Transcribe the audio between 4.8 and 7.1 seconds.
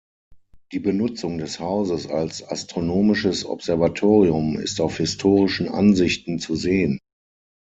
auf historischen Ansichten zu sehen.